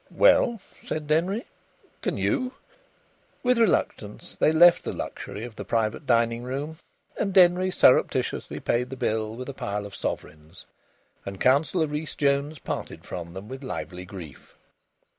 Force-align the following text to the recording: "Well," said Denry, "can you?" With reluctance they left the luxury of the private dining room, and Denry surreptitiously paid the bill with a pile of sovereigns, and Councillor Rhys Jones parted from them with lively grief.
"Well," 0.09 0.59
said 0.87 1.05
Denry, 1.05 1.45
"can 2.01 2.17
you?" 2.17 2.53
With 3.43 3.59
reluctance 3.59 4.35
they 4.39 4.51
left 4.51 4.83
the 4.83 4.93
luxury 4.93 5.43
of 5.43 5.55
the 5.55 5.63
private 5.63 6.07
dining 6.07 6.41
room, 6.41 6.79
and 7.19 7.31
Denry 7.31 7.69
surreptitiously 7.69 8.61
paid 8.61 8.89
the 8.89 8.97
bill 8.97 9.35
with 9.35 9.47
a 9.47 9.53
pile 9.53 9.85
of 9.85 9.93
sovereigns, 9.93 10.65
and 11.23 11.39
Councillor 11.39 11.85
Rhys 11.85 12.15
Jones 12.15 12.57
parted 12.57 13.05
from 13.05 13.35
them 13.35 13.47
with 13.47 13.61
lively 13.63 14.05
grief. 14.05 14.55